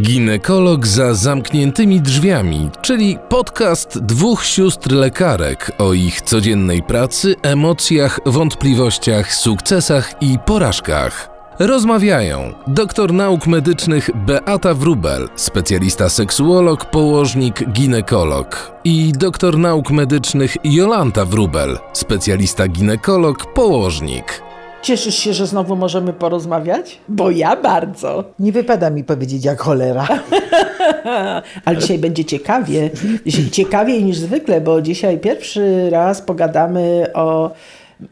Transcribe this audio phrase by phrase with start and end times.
[0.00, 9.34] Ginekolog za zamkniętymi drzwiami, czyli podcast dwóch sióstr lekarek o ich codziennej pracy, emocjach, wątpliwościach,
[9.34, 11.30] sukcesach i porażkach.
[11.58, 21.24] Rozmawiają doktor nauk medycznych Beata Wrubel, specjalista seksuolog, położnik, ginekolog i doktor nauk medycznych Jolanta
[21.24, 24.47] Wrubel, specjalista ginekolog, położnik.
[24.82, 26.98] Cieszysz się, że znowu możemy porozmawiać?
[27.08, 28.24] Bo ja bardzo.
[28.38, 30.08] Nie wypada mi powiedzieć jak cholera.
[31.64, 32.90] Ale dzisiaj będzie ciekawie.
[33.26, 37.50] Dzisiaj ciekawiej niż zwykle, bo dzisiaj pierwszy raz pogadamy o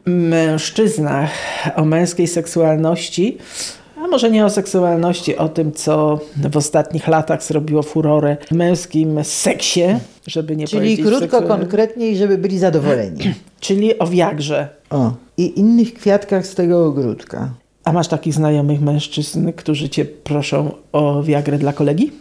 [0.05, 1.31] mężczyznach,
[1.75, 3.37] o męskiej seksualności.
[4.03, 6.19] A może nie o seksualności, o tym, co
[6.51, 9.83] w ostatnich latach zrobiło furorę w męskim seksie,
[10.27, 11.59] żeby nie Czyli powiedzieć krótko, seksualnym.
[11.59, 13.33] konkretnie i żeby byli zadowoleni.
[13.59, 14.69] Czyli o wiagrze.
[14.89, 17.49] O, i innych kwiatkach z tego ogródka.
[17.83, 22.11] A masz takich znajomych mężczyzn, którzy cię proszą o wiagrę dla kolegi?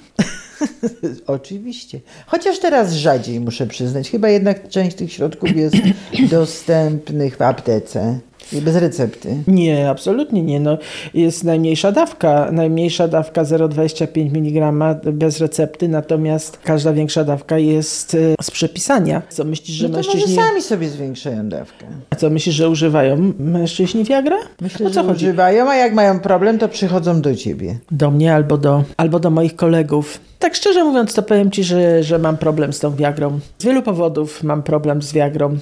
[1.26, 2.00] Oczywiście.
[2.26, 4.10] Chociaż teraz rzadziej muszę przyznać.
[4.10, 5.76] Chyba jednak część tych środków jest
[6.30, 8.18] dostępnych w aptece
[8.52, 9.36] i bez recepty.
[9.46, 10.60] Nie, absolutnie nie.
[10.60, 10.78] No,
[11.14, 14.72] jest najmniejsza dawka, najmniejsza dawka 0,25 mg
[15.12, 19.22] bez recepty, natomiast każda większa dawka jest e, z przepisania.
[19.28, 20.36] Co myślisz, że No to może mężczyźni...
[20.36, 21.86] sami sobie zwiększają dawkę.
[22.10, 24.36] A co myślisz, że używają mężczyźni Viagra?
[24.60, 25.24] Myślę, o co że chodzi?
[25.24, 27.78] używają, a jak mają problem, to przychodzą do ciebie.
[27.90, 30.20] Do mnie albo do, albo do moich kolegów.
[30.38, 33.38] Tak szczerze mówiąc, to powiem Ci, że, że mam problem z tą Viagrą.
[33.58, 35.58] Z wielu powodów mam problem z Viagrą.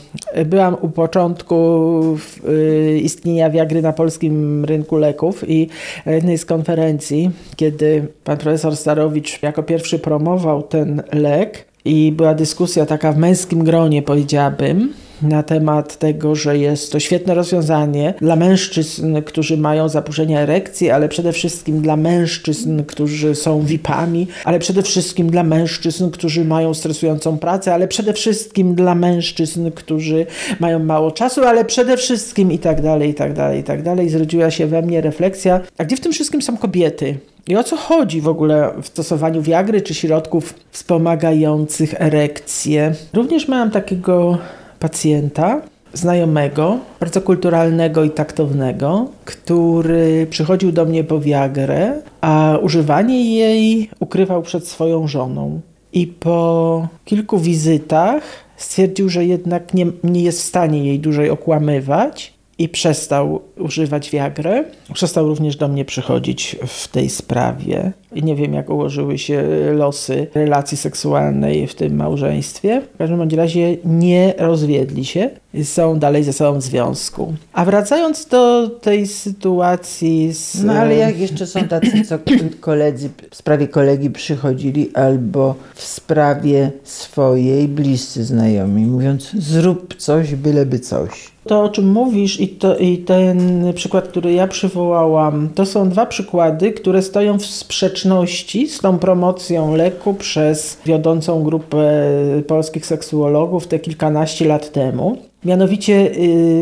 [0.46, 2.16] Byłam u początku
[2.48, 5.68] y, istnienia Viagry na polskim rynku leków i
[6.06, 12.34] na jednej z konferencji, kiedy pan profesor Starowicz jako pierwszy promował ten lek i była
[12.34, 18.36] dyskusja taka w męskim gronie, powiedziałabym, na temat tego, że jest to świetne rozwiązanie dla
[18.36, 24.82] mężczyzn, którzy mają zaburzenia erekcji, ale przede wszystkim dla mężczyzn, którzy są VIP-ami, ale przede
[24.82, 30.26] wszystkim dla mężczyzn, którzy mają stresującą pracę, ale przede wszystkim dla mężczyzn, którzy
[30.60, 34.08] mają mało czasu, ale przede wszystkim i tak dalej, i tak dalej, i tak dalej.
[34.08, 37.18] Zrodziła się we mnie refleksja, a gdzie w tym wszystkim są kobiety?
[37.48, 42.94] I o co chodzi w ogóle w stosowaniu wiagry czy środków wspomagających erekcję?
[43.12, 44.38] Również miałam takiego
[44.78, 45.62] pacjenta,
[45.92, 54.42] znajomego, bardzo kulturalnego i taktownego, który przychodził do mnie po wiagrę, a używanie jej ukrywał
[54.42, 55.60] przed swoją żoną.
[55.92, 58.22] I po kilku wizytach
[58.56, 64.64] stwierdził, że jednak nie, nie jest w stanie jej dłużej okłamywać i przestał używać wiagrę.
[64.92, 67.92] Przestał również do mnie przychodzić w tej sprawie.
[68.14, 72.82] I nie wiem, jak ułożyły się losy relacji seksualnej w tym małżeństwie.
[72.94, 75.30] W każdym bądź razie nie rozwiedli się,
[75.64, 77.34] są dalej ze sobą w związku.
[77.52, 80.64] A wracając do tej sytuacji z...
[80.64, 82.18] No ale jak jeszcze są tacy, co
[82.60, 90.78] koledzy w sprawie kolegi przychodzili albo w sprawie swojej bliscy znajomi, mówiąc zrób coś, byleby
[90.78, 91.33] coś.
[91.46, 96.06] To, o czym mówisz i, to, i ten przykład, który ja przywołałam, to są dwa
[96.06, 102.10] przykłady, które stoją w sprzeczności z tą promocją leku przez wiodącą grupę
[102.46, 105.18] polskich seksuologów te kilkanaście lat temu.
[105.44, 106.10] Mianowicie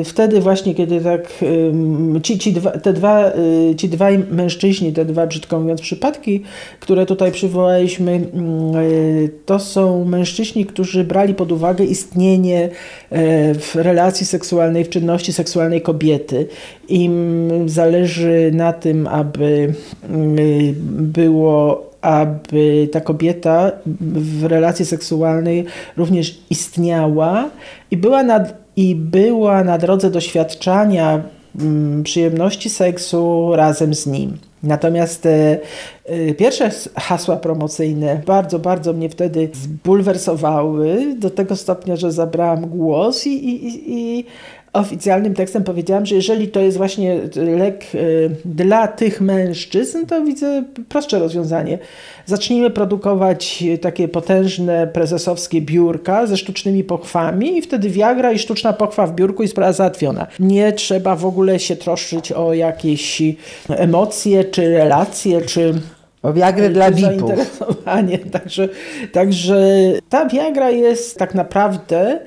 [0.01, 1.45] y, wtedy właśnie, kiedy tak
[2.23, 3.33] ci, ci, dwa, te dwa,
[3.71, 6.43] y, ci dwaj mężczyźni, te dwa brzydko mówiąc przypadki,
[6.81, 8.21] które tutaj przywołaliśmy,
[8.83, 12.69] y, to są mężczyźni, którzy brali pod uwagę istnienie
[13.55, 16.47] w relacji seksualnej, w czynności seksualnej kobiety.
[16.89, 19.75] Im zależy na tym, aby
[20.89, 23.73] było aby ta kobieta
[24.11, 25.65] w relacji seksualnej
[25.97, 27.51] również istniała
[27.91, 28.45] i była na,
[28.77, 31.23] i była na drodze doświadczania
[31.61, 34.37] mm, przyjemności seksu razem z nim.
[34.63, 35.59] Natomiast e,
[36.07, 43.27] e, pierwsze hasła promocyjne bardzo, bardzo mnie wtedy zbulwersowały do tego stopnia, że zabrałam głos
[43.27, 44.25] i, i- i
[44.73, 47.99] oficjalnym tekstem powiedziałam, że jeżeli to jest właśnie lek e,
[48.45, 51.79] dla tych mężczyzn, to widzę prostsze rozwiązanie.
[52.27, 59.07] Zacznijmy produkować takie potężne prezesowskie biurka ze sztucznymi pochwami i wtedy Viagra i sztuczna pochwa
[59.07, 60.27] w biurku i sprawa załatwiona.
[60.41, 63.23] Nie trzeba w ogóle się troszczyć o jakieś
[63.69, 65.75] emocje, czy relacje, czy
[66.23, 67.33] O wiagrę dla VIP-ów.
[68.33, 68.69] Także,
[69.13, 69.57] także
[70.09, 72.19] ta Viagra jest tak naprawdę y,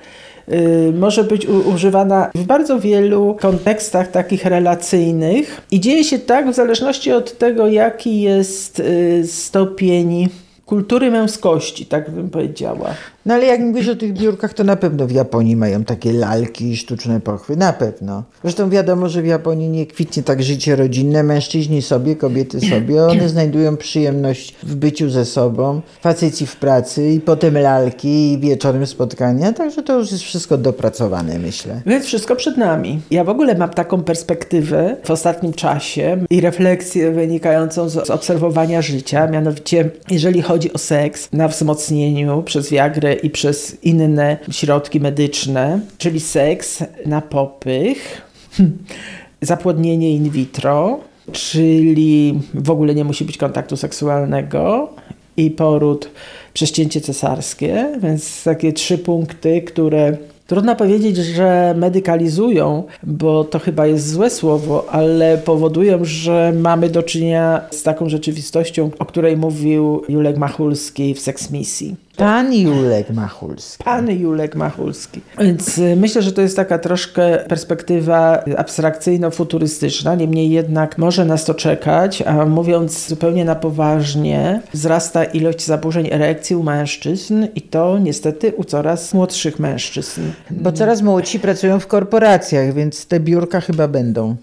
[0.93, 7.11] może być używana w bardzo wielu kontekstach takich relacyjnych i dzieje się tak w zależności
[7.11, 10.29] od tego, jaki jest y, stopień
[10.65, 12.89] kultury męskości, tak bym powiedziała.
[13.25, 16.71] No ale jak mówisz o tych biurkach, to na pewno w Japonii mają takie lalki
[16.71, 17.55] i sztuczne pochwy.
[17.57, 18.23] Na pewno.
[18.41, 21.23] Zresztą wiadomo, że w Japonii nie kwitnie tak życie rodzinne.
[21.23, 23.03] Mężczyźni sobie, kobiety sobie.
[23.11, 25.81] One znajdują przyjemność w byciu ze sobą.
[26.01, 29.53] Faceci w pracy i potem lalki i wieczorem spotkania.
[29.53, 31.81] Także to już jest wszystko dopracowane, myślę.
[31.85, 33.01] Więc wszystko przed nami.
[33.11, 39.27] Ja w ogóle mam taką perspektywę w ostatnim czasie i refleksję wynikającą z obserwowania życia.
[39.27, 46.19] Mianowicie, jeżeli chodzi o seks na wzmocnieniu przez Viagrę i przez inne środki medyczne, czyli
[46.19, 48.21] seks na popych,
[49.41, 50.99] zapłodnienie in vitro,
[51.31, 54.89] czyli w ogóle nie musi być kontaktu seksualnego
[55.37, 56.09] i poród
[56.53, 63.87] przez cięcie cesarskie, więc takie trzy punkty, które Trudno powiedzieć, że medykalizują, bo to chyba
[63.87, 70.01] jest złe słowo, ale powodują, że mamy do czynienia z taką rzeczywistością, o której mówił
[70.09, 71.95] Julek Machulski w Sex Misji.
[72.17, 73.83] Pan Julek Machulski.
[73.83, 75.21] Pan Julek Machulski.
[75.39, 81.53] Więc y, myślę, że to jest taka troszkę perspektywa abstrakcyjno-futurystyczna, niemniej jednak może nas to
[81.53, 88.53] czekać, a mówiąc zupełnie na poważnie, wzrasta ilość zaburzeń erekcji u mężczyzn i to niestety
[88.55, 90.21] u coraz młodszych mężczyzn.
[90.51, 94.35] Bo coraz młodsi pracują w korporacjach, więc te biurka chyba będą.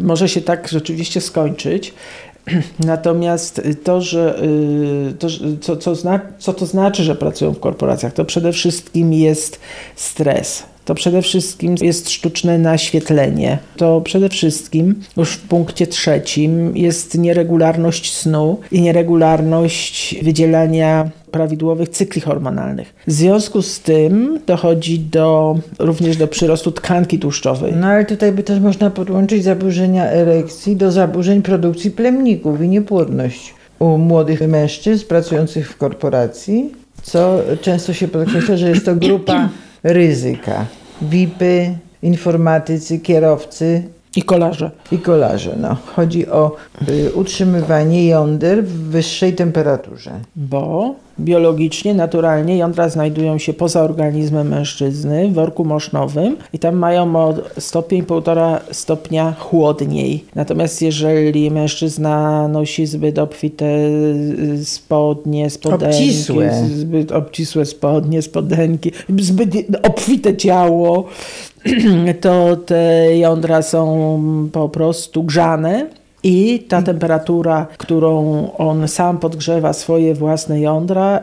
[0.00, 1.94] Może się tak rzeczywiście skończyć.
[2.84, 5.28] Natomiast to, że y, to,
[5.60, 9.60] co, co, zna, co to znaczy, że pracują w korporacjach, to przede wszystkim jest
[9.96, 10.62] stres.
[10.86, 13.58] To przede wszystkim jest sztuczne naświetlenie.
[13.76, 22.20] To przede wszystkim już w punkcie trzecim jest nieregularność snu i nieregularność wydzielania prawidłowych cykli
[22.20, 22.94] hormonalnych.
[23.06, 27.72] W związku z tym dochodzi do, również do przyrostu tkanki tłuszczowej.
[27.76, 33.54] No ale tutaj by też można podłączyć zaburzenia erekcji do zaburzeń produkcji plemników i niepłodność
[33.78, 36.72] u młodych mężczyzn pracujących w korporacji,
[37.02, 39.48] co często się podkreśla, że jest to grupa
[39.84, 40.66] ryzyka.
[41.02, 43.82] VIPy, informatycy, kierowcy,
[44.16, 44.70] I kolarze.
[44.92, 45.56] i kolarze.
[45.60, 45.76] No.
[45.96, 46.56] Chodzi o
[46.88, 50.10] y, utrzymywanie jąder w wyższej temperaturze.
[50.36, 57.16] Bo biologicznie, naturalnie jądra znajdują się poza organizmem mężczyzny w worku mosznowym i tam mają
[57.16, 60.24] o stopień, półtora stopnia chłodniej.
[60.34, 66.52] Natomiast jeżeli mężczyzna nosi zbyt obfite y, spodnie, spodenki, Obcisłe.
[66.74, 69.50] zbyt obcisłe spodnie, spodenki, zbyt
[69.82, 71.04] obfite ciało,
[72.20, 75.86] to te jądra są po prostu grzane.
[76.22, 81.20] I ta temperatura, którą on sam podgrzewa swoje własne jądra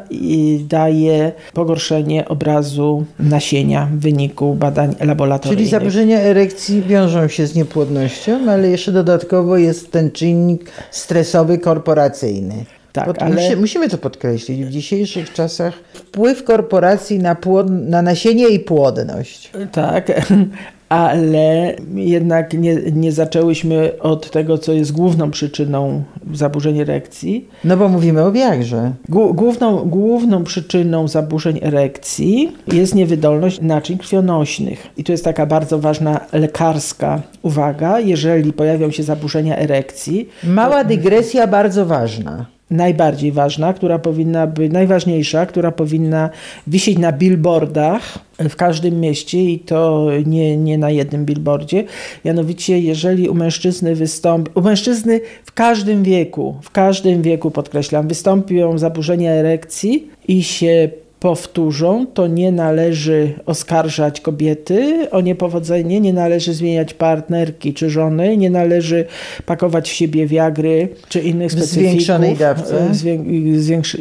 [0.60, 5.57] daje pogorszenie obrazu nasienia w wyniku badań laboratoryjnych.
[5.57, 12.66] Czyli zaburzenia erekcji wiążą się z niepłodnością, ale jeszcze dodatkowo jest ten czynnik stresowy korporacyjny.
[12.94, 14.66] Tak, Pod, ale- musi, musimy to podkreślić.
[14.66, 19.51] W dzisiejszych czasach wpływ korporacji na, płod, na nasienie i płodność.
[19.72, 20.12] Tak,
[20.90, 26.04] ale jednak nie, nie zaczęłyśmy od tego, co jest główną przyczyną
[26.34, 27.48] zaburzeń erekcji.
[27.63, 28.92] No bo mówimy o wiagrze.
[29.10, 34.88] Głó- Główną, główną przyczyną zaburzeń erekcji jest niewydolność naczyń krwionośnych.
[34.98, 38.00] I tu jest taka bardzo ważna lekarska uwaga.
[38.00, 42.45] Jeżeli pojawią się zaburzenia erekcji, Mała dygresja, bardzo ważna.
[42.71, 46.30] Najbardziej ważna, która powinna być, najważniejsza, która powinna
[46.68, 51.83] wisieć na billboardach w każdym mieście i to nie, nie na jednym billboardzie.
[52.25, 58.77] Mianowicie, jeżeli u mężczyzny wystąpi, u mężczyzny w każdym wieku, w każdym wieku podkreślam, wystąpią
[58.77, 60.90] zaburzenia erekcji i się
[61.23, 68.49] powtórzą, to nie należy oskarżać kobiety o niepowodzenie, nie należy zmieniać partnerki czy żony, nie
[68.49, 69.06] należy
[69.45, 71.89] pakować w siebie wiagry czy innych specyfików.
[71.89, 72.89] zwiększonej dawce.
[72.89, 73.99] e, zwiększ-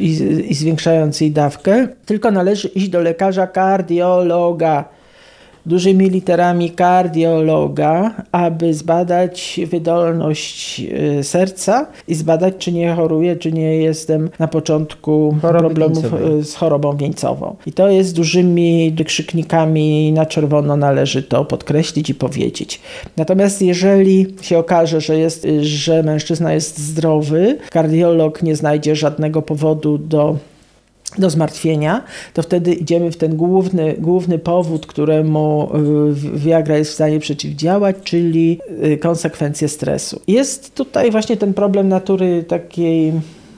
[0.48, 4.84] i zwiększającej dawkę, tylko należy iść do lekarza kardiologa
[5.66, 10.80] dużymi literami kardiologa, aby zbadać wydolność
[11.20, 16.38] y, serca i zbadać, czy nie choruję, czy nie jestem na początku Choroby problemów wieńcowej.
[16.38, 17.56] y, z chorobą wieńcową.
[17.66, 22.80] I to jest dużymi krzyknikami na czerwono należy to podkreślić i powiedzieć.
[23.16, 29.42] Natomiast jeżeli się okaże, że, jest, y, że mężczyzna jest zdrowy, kardiolog nie znajdzie żadnego
[29.42, 30.36] powodu do
[31.18, 32.02] do zmartwienia,
[32.34, 35.68] to wtedy idziemy w ten główny, główny powód, któremu
[36.34, 40.20] y, Viagra jest w stanie przeciwdziałać, czyli y, konsekwencje stresu.
[40.26, 43.12] Jest tutaj właśnie ten problem natury takiej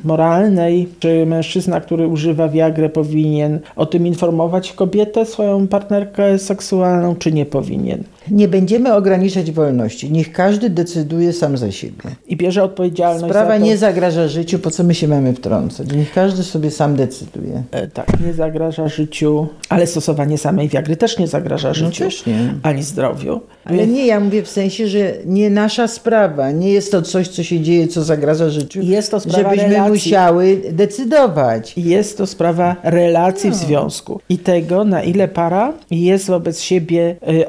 [0.04, 7.32] moralnej, czy mężczyzna, który używa Viagrę powinien o tym informować kobietę, swoją partnerkę seksualną, czy
[7.32, 8.04] nie powinien.
[8.30, 10.10] Nie będziemy ograniczać wolności.
[10.12, 12.02] Niech każdy decyduje sam za siebie.
[12.26, 13.64] I bierze odpowiedzialność Sprawa za to.
[13.64, 15.92] nie zagraża życiu, po co my się mamy wtrącać?
[15.92, 17.62] Niech każdy sobie sam decyduje.
[17.70, 22.26] E, Tak, nie zagraża życiu, ale stosowanie samej wiagry też nie zagraża życiu, No też
[22.26, 22.54] nie.
[22.62, 23.40] ani zdrowiu.
[23.64, 26.50] Ale nie, ja mówię w sensie, że nie nasza sprawa.
[26.50, 28.80] Nie jest to coś, co się dzieje, co zagraża życiu.
[28.82, 29.90] Jest to sprawa Żebyśmy relacji.
[29.92, 31.72] musiały decydować.
[31.76, 37.48] Jest to sprawa relacji w związku i tego, na ile para jest wobec siebie y,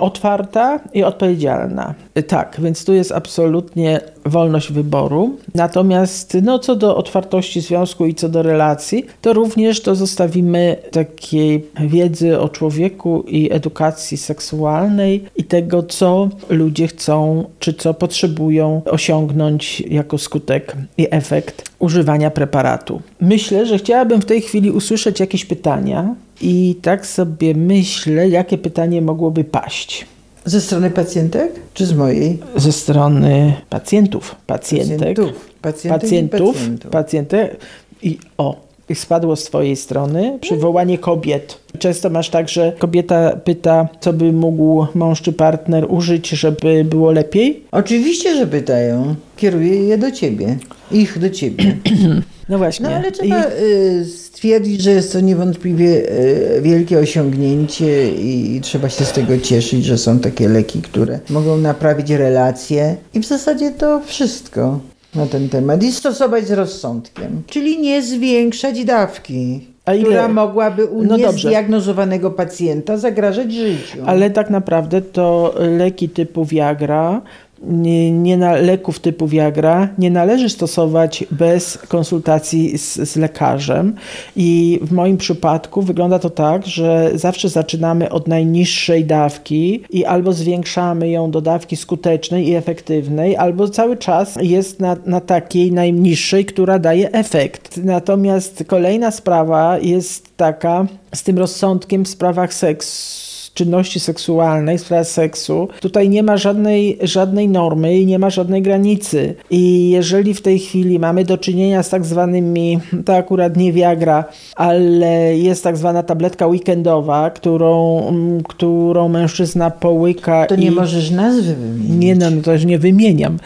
[0.93, 1.93] i odpowiedzialna.
[2.27, 5.38] Tak, więc tu jest absolutnie wolność wyboru.
[5.55, 11.65] Natomiast no, co do otwartości związku i co do relacji, to również to zostawimy takiej
[11.79, 19.81] wiedzy o człowieku i edukacji seksualnej i tego, co ludzie chcą, czy co potrzebują osiągnąć
[19.81, 23.01] jako skutek i efekt używania preparatu.
[23.22, 29.01] Myślę, że chciałabym w tej chwili usłyszeć jakieś pytania i tak sobie myślę, jakie pytanie
[29.01, 30.05] mogłoby paść.
[30.46, 32.40] Ze strony pacjentek, czy z mojej?
[32.56, 35.50] Ze strony pacjentów, pacjentek, Pacjentów.
[35.62, 36.92] Pacjentek i pacjentów, pacjentów.
[36.92, 37.58] pacjentek
[38.04, 38.56] i o,
[38.90, 41.58] i spadło z twojej strony przywołanie kobiet.
[41.80, 47.12] Często masz tak, że kobieta pyta, co by mógł mąż czy partner użyć, żeby było
[47.12, 47.64] lepiej.
[47.72, 49.16] Oczywiście, że pytają.
[49.38, 50.58] Kieruję je do ciebie.
[50.92, 51.78] Ich do ciebie.
[52.50, 52.90] No właśnie.
[52.90, 59.06] No ale trzeba y, stwierdzić, że jest to niewątpliwie y, wielkie osiągnięcie i trzeba się
[59.06, 62.96] z tego cieszyć, że są takie leki, które mogą naprawić relacje.
[63.14, 64.80] I w zasadzie to wszystko
[65.16, 65.84] na ten temat.
[65.84, 67.42] I stosować z rozsądkiem.
[67.48, 69.68] Czyli nie zwiększać dawki.
[69.86, 73.98] A ile- Która mogłaby u No niezdiagnozowanego pacjenta zagrażać życiu.
[74.06, 77.22] Ale tak naprawdę to leki typu Viagra,
[77.67, 83.95] nie, nie na, leków typu Viagra nie należy stosować bez konsultacji z, z lekarzem.
[84.36, 90.34] I w moim przypadku wygląda to tak, że zawsze zaczynamy od najniższej dawki i albo
[90.34, 96.45] zwiększamy ją do dawki skutecznej i efektywnej, albo cały czas jest na, na takiej najniższej,
[96.45, 97.77] która daje efekt.
[97.84, 105.68] Natomiast kolejna sprawa jest taka z tym rozsądkiem w sprawach seksu czynności seksualnej, sprawa seksu,
[105.80, 109.36] tutaj nie ma żadnej, żadnej normy i nie ma żadnej granicy.
[109.50, 114.24] I jeżeli w tej chwili mamy do czynienia z tak zwanymi, to akurat nie Viagra,
[114.56, 121.56] ale jest tak zwana tabletka weekendowa, którą, mm, którą mężczyzna połyka To nie możesz nazwy
[121.56, 122.06] wymienić.
[122.06, 123.38] Nie, no, no to już nie wymieniam.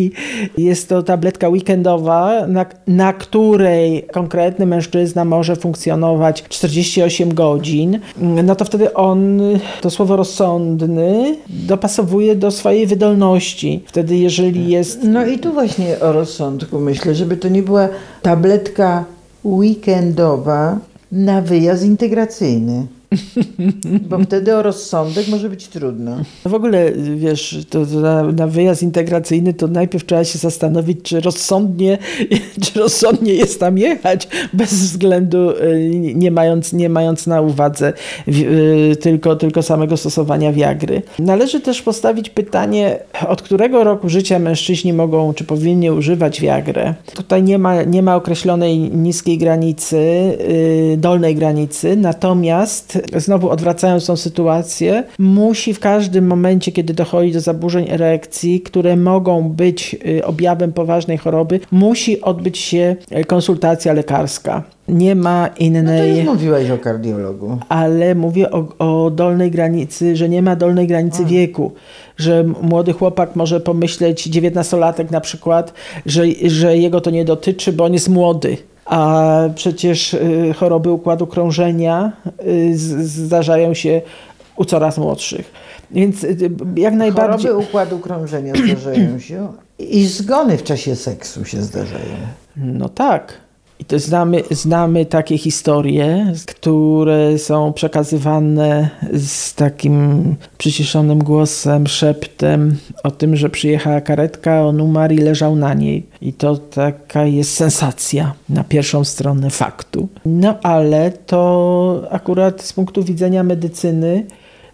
[0.00, 0.10] I
[0.58, 7.98] jest to tabletka weekendowa, na, na której konkretny mężczyzna może funkcjonować 48 godzin.
[8.16, 9.40] No to wtedy on
[9.80, 13.82] to słowo rozsądny dopasowuje do swojej wydolności.
[13.86, 15.02] Wtedy, jeżeli jest.
[15.02, 17.88] No i tu właśnie o rozsądku myślę, żeby to nie była
[18.22, 19.04] tabletka
[19.44, 20.78] weekendowa
[21.12, 22.86] na wyjazd integracyjny.
[24.08, 26.16] Bo wtedy o rozsądek może być trudno.
[26.44, 31.20] No w ogóle, wiesz, to, na, na wyjazd integracyjny to najpierw trzeba się zastanowić, czy
[31.20, 31.98] rozsądnie,
[32.62, 37.92] czy rozsądnie jest tam jechać, bez względu, y, nie mając, nie mając na uwadze
[38.28, 41.02] y, tylko, tylko samego stosowania wiagry.
[41.18, 46.94] Należy też postawić pytanie, od którego roku życia mężczyźni mogą, czy powinni używać wiagrę.
[47.14, 54.16] Tutaj nie ma, nie ma określonej niskiej granicy, y, dolnej granicy, natomiast znowu odwracając tą
[54.16, 60.72] sytuację, musi w każdym momencie, kiedy dochodzi do zaburzeń erekcji, które mogą być y, objawem
[60.72, 64.62] poważnej choroby, musi odbyć się y, konsultacja lekarska.
[64.88, 67.58] Nie ma No to innej już mówiłaś o kardiologu.
[67.68, 71.72] ale mówię o, o dolnej granicy, że nie ma dolnej granicy wieku,
[72.16, 75.72] że młody chłopak może pomyśleć, dziewiętnastolatek na przykład,
[76.06, 78.56] że, że jego to nie dotyczy, bo on jest młody.
[78.86, 82.12] A przecież y, choroby układu krążenia
[82.46, 84.02] y, zdarzają się
[84.56, 85.52] u coraz młodszych.
[85.90, 87.50] Więc y, jak najbardziej.
[87.50, 92.16] Choroby układu krążenia zdarzają się i zgony w czasie seksu się zdarzają.
[92.56, 93.43] No tak.
[93.78, 100.24] I to znamy, znamy takie historie, które są przekazywane z takim
[100.58, 106.06] przyciszonym głosem, szeptem o tym, że przyjechała karetka, on umarł i leżał na niej.
[106.20, 110.08] I to taka jest sensacja na pierwszą stronę faktu.
[110.26, 114.26] No ale to akurat z punktu widzenia medycyny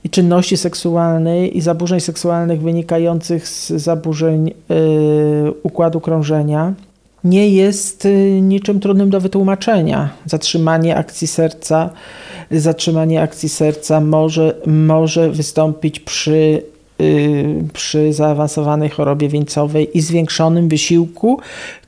[0.05, 6.75] i czynności seksualnej i zaburzeń seksualnych wynikających z zaburzeń yy, układu krążenia
[7.25, 10.11] nie jest y, niczym trudnym do wytłumaczenia.
[10.27, 11.91] Zatrzymanie akcji serca,
[12.51, 16.63] zatrzymanie akcji serca może, może wystąpić przy
[17.01, 21.41] y, przy zaawansowanej chorobie wieńcowej i zwiększonym wysiłku,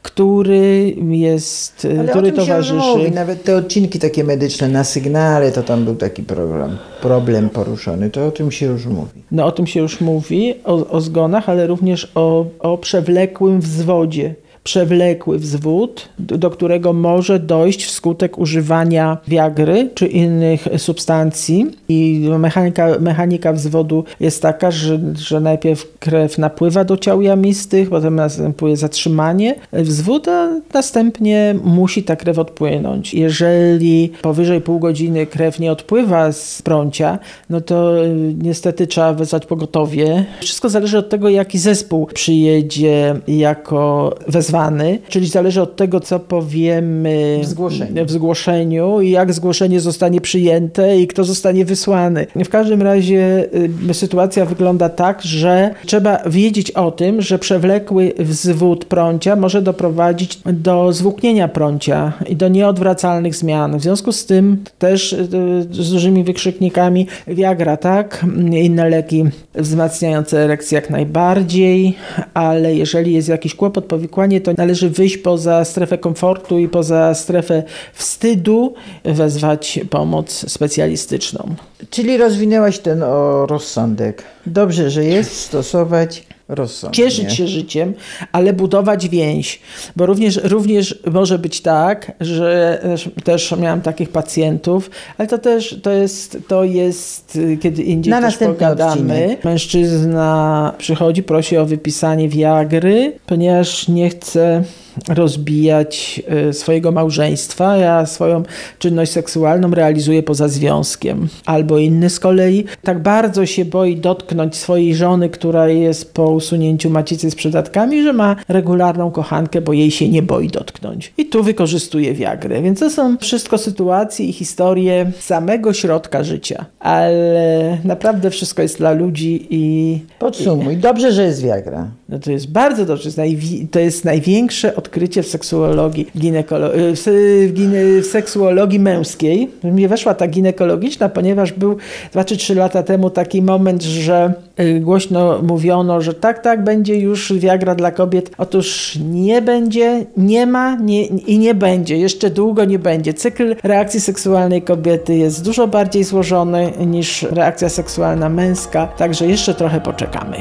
[0.02, 2.80] który jest, Ale który o tym towarzyszy.
[2.80, 3.12] Się mówi.
[3.12, 8.26] Nawet te odcinki takie medyczne na sygnale, to tam był taki program, problem poruszony, to
[8.26, 9.22] o tym się już mówi.
[9.30, 14.34] No o tym się już mówi, o, o zgonach, ale również o, o przewlekłym wzwodzie.
[14.64, 21.66] Przewlekły wzwód, do którego może dojść wskutek używania wiagry czy innych substancji.
[21.88, 28.16] I mechanika, mechanika wzwodu jest taka, że, że najpierw krew napływa do ciał jamistych, potem
[28.16, 33.14] następuje zatrzymanie wzwód, a następnie musi ta krew odpłynąć.
[33.14, 37.18] Jeżeli powyżej pół godziny krew nie odpływa z prącia,
[37.50, 40.24] no to y, niestety trzeba wezwać pogotowie.
[40.40, 44.14] Wszystko zależy od tego, jaki zespół przyjedzie jako
[44.52, 48.06] wezwany, czyli zależy od tego, co powiemy W zgłoszeniu.
[48.06, 52.26] w zgłoszeniu i jak zgłoszenie zostanie przyjęte i kto zostanie wysłany.
[52.44, 53.48] W każdym razie
[53.90, 60.38] y, sytuacja wygląda tak, że trzeba wiedzieć o tym, że przewlekły wzwód prącia może doprowadzić
[60.46, 63.78] do zwłóknienia prącia i do nieodwracalnych zmian.
[63.78, 65.26] W związku z tym też y,
[65.70, 68.26] z dużymi wykrzyknikami Viagra, tak?
[68.52, 71.94] Inne leki wzmacniające erekcję jak najbardziej,
[72.34, 77.62] ale jeżeli jest jakiś kłopot, powikłanie, to należy wyjść poza strefę komfortu i poza strefę
[77.92, 81.54] wstydu, wezwać pomoc specjalistyczną.
[81.90, 84.22] Czyli rozwinęłaś ten o rozsądek.
[84.46, 87.04] Dobrze, że jest stosować rozsądnie.
[87.04, 87.94] Cieszyć się życiem,
[88.32, 89.60] ale budować więź.
[89.96, 92.78] Bo również, również może być tak, że
[93.24, 98.36] też- miałam takich pacjentów, ale to też to jest, to jest kiedy indziej Na też
[98.36, 98.90] pogadamy.
[99.12, 99.44] odcinek.
[99.44, 104.62] Mężczyzna przychodzi, prosi o wypisanie wiagry, ponieważ nie chce
[105.08, 107.76] rozbijać y, swojego małżeństwa.
[107.76, 108.42] Ja swoją
[108.78, 111.28] czynność seksualną realizuję poza związkiem.
[111.46, 116.90] Albo inny z kolei tak bardzo się boi dotknąć swojej żony, która jest po usunięciu
[116.90, 121.12] macicy z przydatkami, że ma regularną kochankę, bo jej się nie boi dotknąć.
[121.18, 122.62] I tu wykorzystuje wiagrę.
[122.62, 126.64] Więc to są wszystko sytuacje i historie samego środka życia.
[126.80, 130.76] Ale naprawdę wszystko jest dla ludzi i Podsumuj.
[130.76, 131.88] Dobrze, że jest Viagra.
[132.08, 133.02] no to jest bardzo dobrze.
[133.02, 137.10] To jest, najwi- to jest największe odkrycie w seksuologii, ginekolo- y, se-
[137.48, 139.50] w, gine- w seksuologii męskiej.
[139.64, 141.76] Mnie weszła ta ginekologiczna, ponieważ był
[142.12, 146.96] 2 czy 3 lata temu taki moment, że y, głośno mówiono, że tak, tak, będzie
[146.96, 148.30] już Viagra dla kobiet.
[148.38, 151.96] Otóż nie będzie, nie ma nie, i nie będzie.
[151.98, 153.14] Jeszcze długo nie będzie.
[153.14, 159.80] Cykl reakcji seksualnej kobiety jest dużo bardziej złożony niż reakcja seksualna męska, także jeszcze trochę
[159.80, 160.36] poczekamy.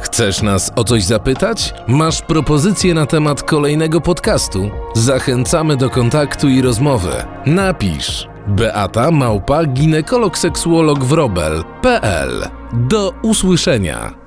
[0.00, 1.74] Chcesz nas o coś zapytać?
[1.86, 4.70] Masz propozycje na temat kolejnego podcastu?
[4.94, 7.12] Zachęcamy do kontaktu i rozmowy.
[7.46, 14.25] Napisz Beata Małpa ginekolog seksuolog wrobel.pl Do usłyszenia.